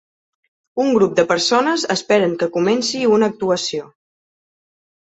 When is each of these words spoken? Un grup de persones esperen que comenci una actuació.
Un 0.83 0.89
grup 0.95 1.13
de 1.19 1.25
persones 1.33 1.85
esperen 1.97 2.35
que 2.41 2.51
comenci 2.59 3.07
una 3.19 3.31
actuació. 3.35 3.89